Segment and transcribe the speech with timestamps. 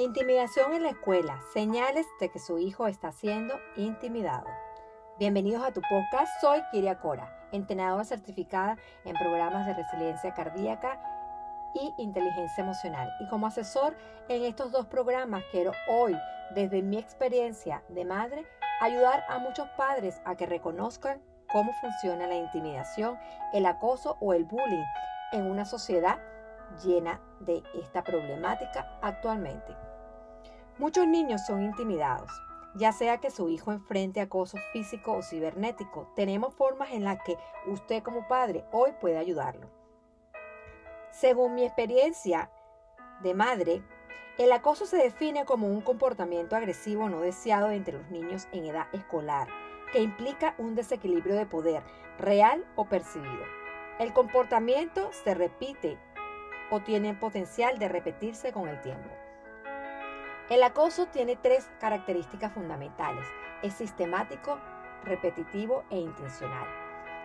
[0.00, 1.40] Intimidación en la escuela.
[1.52, 4.46] Señales de que su hijo está siendo intimidado.
[5.18, 6.30] Bienvenidos a tu podcast.
[6.40, 11.02] Soy Kiria Cora, entrenadora certificada en programas de resiliencia cardíaca
[11.74, 13.10] y inteligencia emocional.
[13.18, 13.96] Y como asesor
[14.28, 16.16] en estos dos programas quiero hoy,
[16.54, 18.46] desde mi experiencia de madre,
[18.80, 23.18] ayudar a muchos padres a que reconozcan cómo funciona la intimidación,
[23.52, 24.84] el acoso o el bullying
[25.32, 26.20] en una sociedad
[26.84, 29.87] llena de esta problemática actualmente.
[30.78, 32.30] Muchos niños son intimidados,
[32.76, 36.12] ya sea que su hijo enfrente acoso físico o cibernético.
[36.14, 37.36] Tenemos formas en las que
[37.66, 39.68] usted como padre hoy puede ayudarlo.
[41.10, 42.52] Según mi experiencia
[43.22, 43.82] de madre,
[44.38, 48.86] el acoso se define como un comportamiento agresivo no deseado entre los niños en edad
[48.92, 49.48] escolar,
[49.90, 51.82] que implica un desequilibrio de poder,
[52.18, 53.42] real o percibido.
[53.98, 55.98] El comportamiento se repite
[56.70, 59.10] o tiene potencial de repetirse con el tiempo.
[60.50, 63.26] El acoso tiene tres características fundamentales.
[63.62, 64.58] Es sistemático,
[65.04, 66.66] repetitivo e intencional.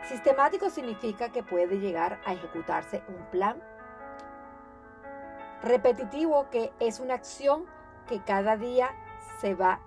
[0.09, 3.63] Sistemático significa que puede llegar a ejecutarse un plan.
[5.61, 7.65] Repetitivo que es una acción
[8.09, 8.89] que cada día
[9.39, 9.79] se va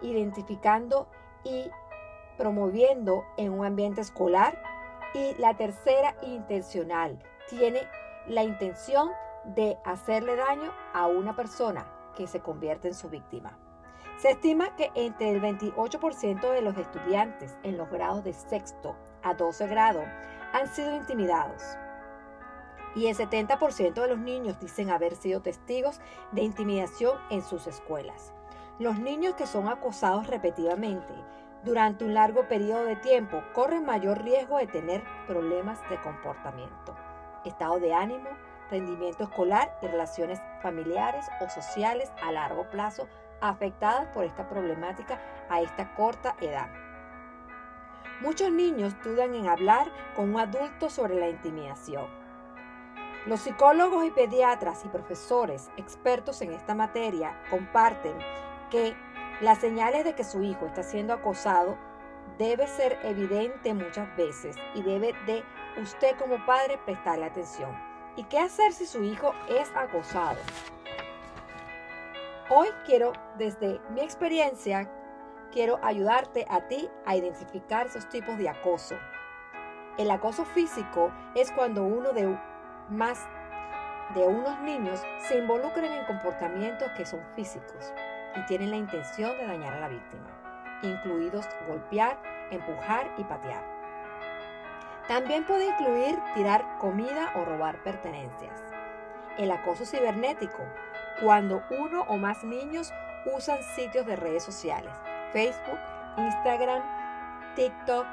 [0.00, 1.06] identificando
[1.44, 1.70] y
[2.38, 4.58] promoviendo en un ambiente escolar.
[5.12, 7.22] Y la tercera, intencional.
[7.50, 7.86] Tiene
[8.26, 9.10] la intención
[9.44, 13.56] de hacerle daño a una persona que se convierte en su víctima.
[14.18, 19.34] Se estima que entre el 28% de los estudiantes en los grados de sexto a
[19.34, 20.02] 12 grado
[20.52, 21.62] han sido intimidados.
[22.96, 26.00] Y el 70% de los niños dicen haber sido testigos
[26.32, 28.32] de intimidación en sus escuelas.
[28.80, 31.14] Los niños que son acosados repetidamente
[31.64, 36.96] durante un largo periodo de tiempo corren mayor riesgo de tener problemas de comportamiento,
[37.44, 38.30] estado de ánimo,
[38.70, 43.08] rendimiento escolar y relaciones familiares o sociales a largo plazo
[43.40, 46.68] afectadas por esta problemática a esta corta edad.
[48.20, 52.06] Muchos niños dudan en hablar con un adulto sobre la intimidación.
[53.26, 58.16] Los psicólogos y pediatras y profesores expertos en esta materia comparten
[58.70, 58.96] que
[59.40, 61.76] las señales de que su hijo está siendo acosado
[62.38, 65.44] debe ser evidente muchas veces y debe de
[65.80, 67.87] usted como padre prestarle atención.
[68.18, 70.38] ¿Y qué hacer si su hijo es acosado?
[72.50, 74.90] Hoy quiero, desde mi experiencia,
[75.52, 78.96] quiero ayudarte a ti a identificar esos tipos de acoso.
[79.98, 82.36] El acoso físico es cuando uno de
[82.90, 83.24] más
[84.16, 87.92] de unos niños se involucran en comportamientos que son físicos
[88.34, 93.77] y tienen la intención de dañar a la víctima, incluidos golpear, empujar y patear.
[95.08, 98.62] También puede incluir tirar comida o robar pertenencias.
[99.38, 100.62] El acoso cibernético,
[101.22, 102.92] cuando uno o más niños
[103.34, 104.92] usan sitios de redes sociales,
[105.32, 105.78] Facebook,
[106.18, 106.82] Instagram,
[107.56, 108.06] TikTok,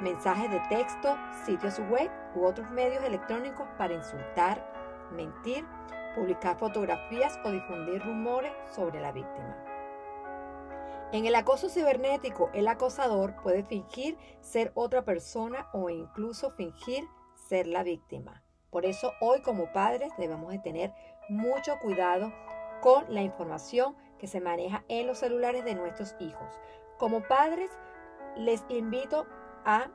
[0.00, 4.64] mensajes de texto, sitios web u otros medios electrónicos para insultar,
[5.10, 5.66] mentir,
[6.14, 9.56] publicar fotografías o difundir rumores sobre la víctima.
[11.10, 17.08] En el acoso cibernético, el acosador puede fingir ser otra persona o incluso fingir
[17.48, 18.42] ser la víctima.
[18.68, 20.92] Por eso hoy como padres debemos de tener
[21.30, 22.30] mucho cuidado
[22.82, 26.54] con la información que se maneja en los celulares de nuestros hijos.
[26.98, 27.70] Como padres
[28.36, 29.26] les invito
[29.64, 29.90] a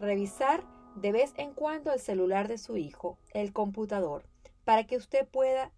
[0.00, 0.64] revisar
[0.94, 4.24] de vez en cuando el celular de su hijo, el computador,
[4.64, 5.72] para que usted pueda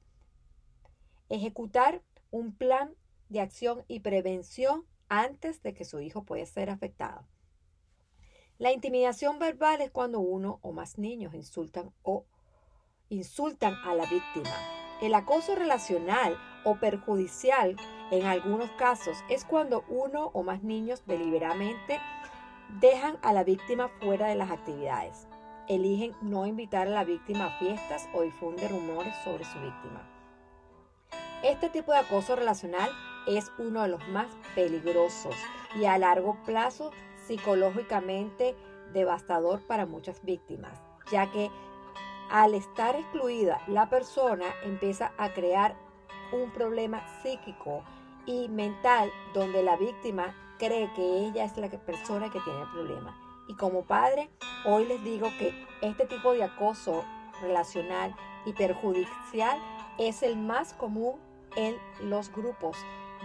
[1.28, 2.94] ejecutar un plan
[3.28, 7.26] de acción y prevención antes de que su hijo pueda ser afectado.
[8.58, 12.24] La intimidación verbal es cuando uno o más niños insultan o
[13.08, 14.54] insultan a la víctima.
[15.02, 17.76] El acoso relacional o perjudicial
[18.10, 22.00] en algunos casos es cuando uno o más niños deliberadamente
[22.80, 25.28] dejan a la víctima fuera de las actividades,
[25.68, 30.08] eligen no invitar a la víctima a fiestas o difunden rumores sobre su víctima.
[31.42, 32.90] Este tipo de acoso relacional
[33.26, 35.34] es uno de los más peligrosos
[35.74, 36.90] y a largo plazo
[37.26, 38.54] psicológicamente
[38.92, 40.80] devastador para muchas víctimas,
[41.10, 41.50] ya que
[42.30, 45.76] al estar excluida la persona empieza a crear
[46.32, 47.84] un problema psíquico
[48.26, 53.16] y mental donde la víctima cree que ella es la persona que tiene el problema.
[53.48, 54.28] Y como padre,
[54.64, 57.04] hoy les digo que este tipo de acoso
[57.40, 58.14] relacional
[58.44, 59.58] y perjudicial
[59.98, 61.14] es el más común
[61.54, 62.76] en los grupos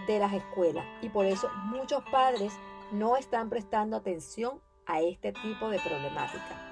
[0.08, 2.54] de las escuelas y por eso muchos padres
[2.92, 6.68] no están prestando atención a este tipo de problemática.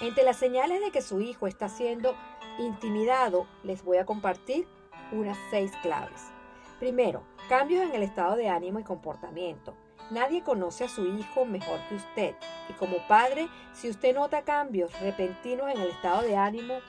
[0.00, 2.14] Entre las señales de que su hijo está siendo
[2.58, 4.66] intimidado, les voy a compartir
[5.12, 6.30] unas seis claves.
[6.78, 9.74] Primero, cambios en el estado de ánimo y comportamiento.
[10.10, 12.34] Nadie conoce a su hijo mejor que usted
[12.68, 16.80] y como padre, si usted nota cambios repentinos en el estado de ánimo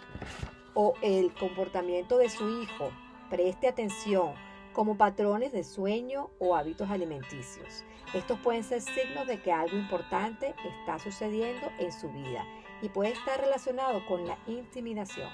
[0.73, 2.89] o el comportamiento de su hijo,
[3.29, 4.33] preste atención
[4.73, 7.83] como patrones de sueño o hábitos alimenticios.
[8.13, 12.45] Estos pueden ser signos de que algo importante está sucediendo en su vida
[12.81, 15.29] y puede estar relacionado con la intimidación.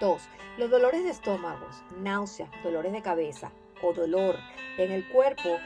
[0.00, 0.28] 2.
[0.58, 1.66] Los dolores de estómago,
[1.98, 3.52] náuseas, dolores de cabeza
[3.82, 4.36] o dolor
[4.76, 5.58] en el cuerpo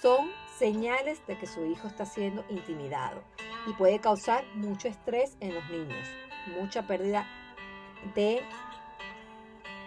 [0.00, 3.22] son señales de que su hijo está siendo intimidado
[3.66, 6.08] y puede causar mucho estrés en los niños,
[6.58, 7.26] mucha pérdida
[8.14, 8.42] de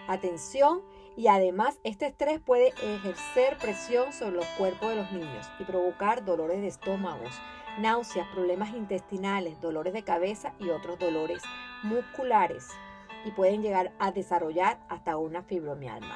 [0.08, 0.82] atención
[1.18, 6.26] y además este estrés puede ejercer presión sobre los cuerpos de los niños y provocar
[6.26, 7.24] dolores de estómago,
[7.80, 11.42] náuseas, problemas intestinales, dolores de cabeza y otros dolores
[11.84, 12.68] musculares
[13.26, 16.16] y pueden llegar a desarrollar hasta una fibromialgia.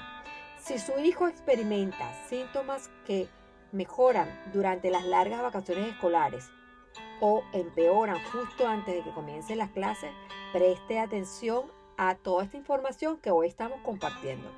[0.60, 3.28] Si su hijo experimenta síntomas que
[3.72, 6.50] mejoran durante las largas vacaciones escolares
[7.22, 10.12] o empeoran justo antes de que comiencen las clases,
[10.52, 14.50] preste atención a toda esta información que hoy estamos compartiendo.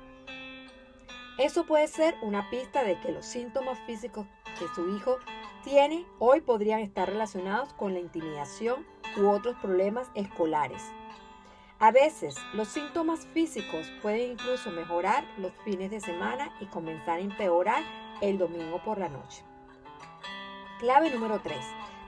[1.38, 4.26] Eso puede ser una pista de que los síntomas físicos
[4.58, 5.18] que su hijo
[5.64, 8.86] tiene hoy podrían estar relacionados con la intimidación
[9.16, 10.82] u otros problemas escolares.
[11.78, 17.22] A veces los síntomas físicos pueden incluso mejorar los fines de semana y comenzar a
[17.22, 17.82] empeorar
[18.20, 19.42] el domingo por la noche.
[20.80, 21.56] Clave número 3.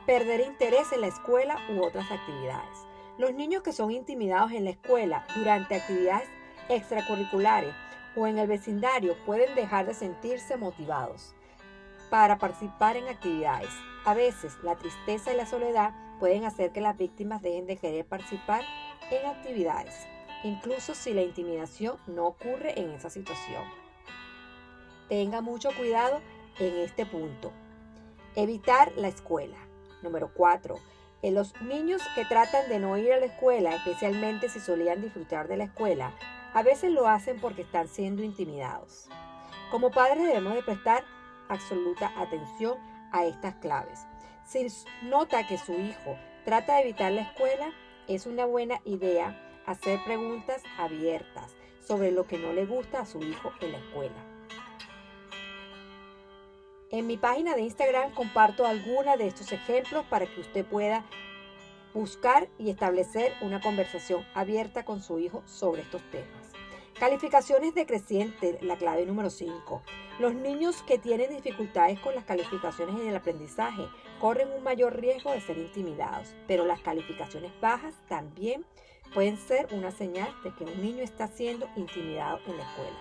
[0.06, 2.86] Perder interés en la escuela u otras actividades.
[3.16, 6.28] Los niños que son intimidados en la escuela durante actividades
[6.68, 7.74] extracurriculares
[8.16, 11.34] o en el vecindario pueden dejar de sentirse motivados
[12.10, 13.70] para participar en actividades.
[14.04, 18.06] A veces la tristeza y la soledad pueden hacer que las víctimas dejen de querer
[18.06, 18.62] participar
[19.10, 20.06] en actividades,
[20.42, 23.64] incluso si la intimidación no ocurre en esa situación.
[25.08, 26.20] Tenga mucho cuidado
[26.58, 27.52] en este punto.
[28.36, 29.56] Evitar la escuela.
[30.02, 30.76] Número 4.
[31.22, 35.48] En los niños que tratan de no ir a la escuela, especialmente si solían disfrutar
[35.48, 36.12] de la escuela,
[36.54, 39.08] a veces lo hacen porque están siendo intimidados.
[39.70, 41.04] Como padres debemos de prestar
[41.48, 42.78] absoluta atención
[43.10, 44.06] a estas claves.
[44.46, 44.66] Si
[45.02, 47.72] nota que su hijo trata de evitar la escuela,
[48.06, 53.20] es una buena idea hacer preguntas abiertas sobre lo que no le gusta a su
[53.20, 54.14] hijo en la escuela.
[56.90, 61.04] En mi página de Instagram comparto algunos de estos ejemplos para que usted pueda
[61.92, 66.43] buscar y establecer una conversación abierta con su hijo sobre estos temas.
[66.98, 69.82] Calificaciones decrecientes, la clave número 5.
[70.20, 73.88] Los niños que tienen dificultades con las calificaciones en el aprendizaje
[74.20, 78.64] corren un mayor riesgo de ser intimidados, pero las calificaciones bajas también
[79.12, 82.98] pueden ser una señal de que un niño está siendo intimidado en la escuela.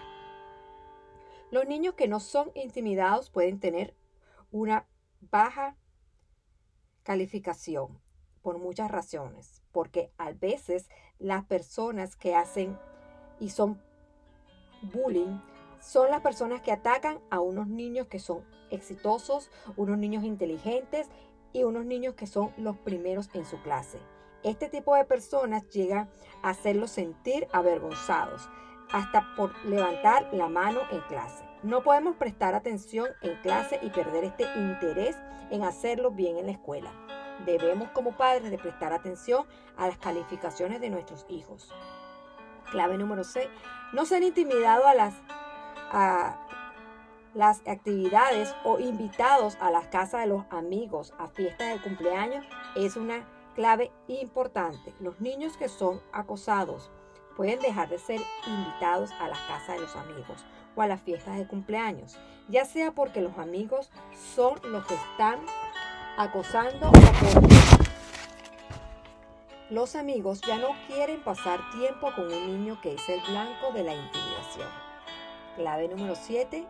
[1.52, 3.96] Los niños que no son intimidados pueden tener
[4.50, 4.88] una
[5.20, 5.78] baja
[7.04, 8.02] calificación
[8.42, 10.90] por muchas razones, porque a veces
[11.20, 12.76] las personas que hacen
[13.44, 13.80] y son
[14.94, 15.38] bullying
[15.82, 18.42] son las personas que atacan a unos niños que son
[18.72, 21.10] exitosos, unos niños inteligentes
[21.52, 24.00] y unos niños que son los primeros en su clase.
[24.44, 26.10] Este tipo de personas llegan
[26.42, 28.48] a hacerlos sentir avergonzados,
[28.94, 31.44] hasta por levantar la mano en clase.
[31.64, 35.18] No podemos prestar atención en clase y perder este interés
[35.50, 36.92] en hacerlo bien en la escuela.
[37.46, 41.74] Debemos como padres de prestar atención a las calificaciones de nuestros hijos.
[42.74, 43.48] Clave número 6.
[43.94, 45.14] No ser intimidado a las,
[45.92, 46.36] a
[47.36, 52.44] las actividades o invitados a las casas de los amigos a fiestas de cumpleaños
[52.76, 54.92] es una clave importante.
[55.00, 56.90] Los niños que son acosados
[57.38, 60.44] pueden dejar de ser invitados a las casas de los amigos
[60.76, 62.18] o a las fiestas de cumpleaños,
[62.50, 63.92] ya sea porque los amigos
[64.36, 65.40] son los que están
[66.18, 67.83] acosando o porque
[69.70, 73.84] los amigos ya no quieren pasar tiempo con un niño que es el blanco de
[73.84, 74.70] la intimidación.
[75.56, 76.66] Clave número 7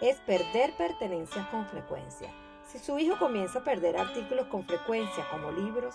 [0.00, 2.32] es perder pertenencias con frecuencia.
[2.66, 5.94] Si su hijo comienza a perder artículos con frecuencia como libros,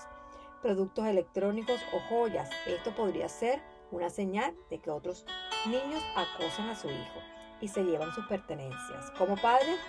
[0.62, 3.62] productos electrónicos o joyas, esto podría ser
[3.92, 5.26] una señal de que otros
[5.66, 7.20] niños acosan a su hijo
[7.62, 9.12] y se llevan sus pertenencias.
[9.18, 9.80] Como padres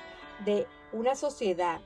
[0.44, 1.80] de una sociedad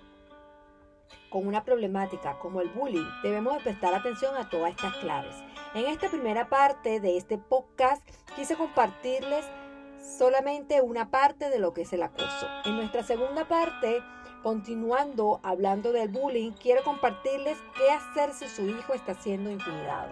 [1.31, 5.35] con una problemática como el bullying, debemos de prestar atención a todas estas claves.
[5.75, 8.03] En esta primera parte de este podcast
[8.35, 9.45] quise compartirles
[10.01, 12.47] solamente una parte de lo que es el acoso.
[12.65, 14.03] En nuestra segunda parte,
[14.43, 20.11] continuando hablando del bullying, quiero compartirles qué hacer si su hijo está siendo intimidado.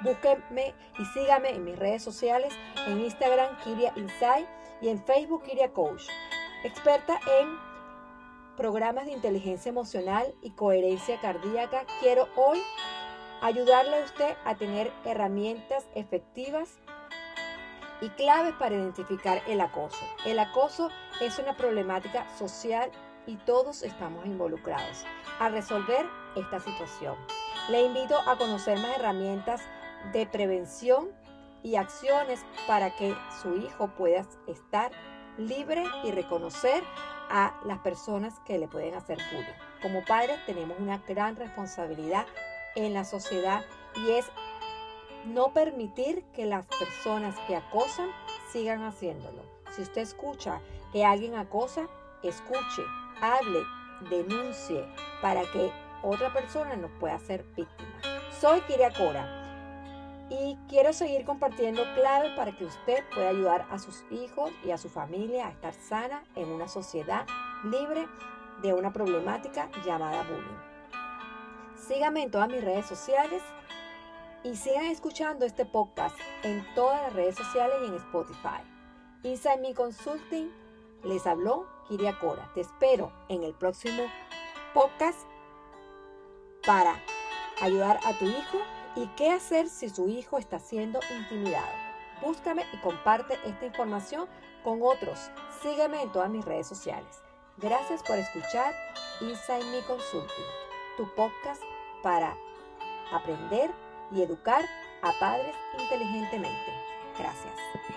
[0.00, 2.52] Búsquenme y síganme en mis redes sociales,
[2.86, 4.46] en Instagram Kiria Insight
[4.80, 6.02] y en Facebook Kiria Coach.
[6.64, 7.73] Experta en
[8.56, 12.62] programas de inteligencia emocional y coherencia cardíaca, quiero hoy
[13.42, 16.78] ayudarle a usted a tener herramientas efectivas
[18.00, 20.04] y claves para identificar el acoso.
[20.24, 22.90] El acoso es una problemática social
[23.26, 25.04] y todos estamos involucrados
[25.38, 26.06] a resolver
[26.36, 27.16] esta situación.
[27.70, 29.62] Le invito a conocer más herramientas
[30.12, 31.08] de prevención
[31.62, 34.92] y acciones para que su hijo pueda estar
[35.38, 36.82] libre y reconocer
[37.30, 39.80] a las personas que le pueden hacer bullying.
[39.82, 42.26] Como padres tenemos una gran responsabilidad
[42.74, 43.64] en la sociedad
[43.96, 44.26] y es
[45.26, 48.10] no permitir que las personas que acosan
[48.50, 49.42] sigan haciéndolo.
[49.70, 50.60] Si usted escucha
[50.92, 51.88] que alguien acosa,
[52.22, 52.82] escuche,
[53.20, 53.60] hable,
[54.10, 54.84] denuncie
[55.22, 57.90] para que otra persona no pueda ser víctima.
[58.40, 59.43] Soy Kiria Cora
[60.30, 64.78] y quiero seguir compartiendo claves para que usted pueda ayudar a sus hijos y a
[64.78, 67.26] su familia a estar sana en una sociedad
[67.64, 68.06] libre
[68.62, 70.74] de una problemática llamada bullying.
[71.76, 73.42] Síganme en todas mis redes sociales
[74.42, 78.62] y sigan escuchando este podcast en todas las redes sociales y en Spotify.
[79.22, 80.50] Inside Me Consulting
[81.02, 82.50] les habló Kiria Cora.
[82.54, 84.04] Te espero en el próximo
[84.72, 85.20] podcast
[86.66, 86.96] para
[87.60, 88.58] ayudar a tu hijo
[88.96, 91.72] y qué hacer si su hijo está siendo intimidado.
[92.22, 94.28] Búscame y comparte esta información
[94.62, 95.30] con otros.
[95.62, 97.22] Sígueme en todas mis redes sociales.
[97.58, 98.74] Gracias por escuchar
[99.20, 100.44] Inside Me Consulting,
[100.96, 101.62] tu podcast
[102.02, 102.36] para
[103.12, 103.70] aprender
[104.10, 104.64] y educar
[105.02, 106.72] a padres inteligentemente.
[107.18, 107.93] Gracias.